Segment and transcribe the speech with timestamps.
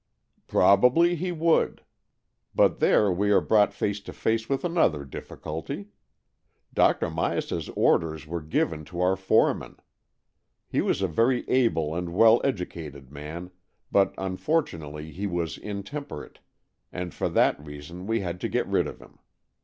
[0.47, 1.83] "Probably he would.
[2.55, 5.89] But there we are brought face to face with another difficulty.
[6.73, 7.07] Dr.
[7.11, 9.75] Myas's orders were given to our fore man.
[10.67, 13.51] He was a very able and well educated man,
[13.91, 16.39] but unfortunately he was intemperate,
[16.91, 19.19] and for that reason we had to get rid of him.